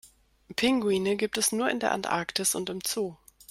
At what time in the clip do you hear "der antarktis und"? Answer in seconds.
1.79-2.71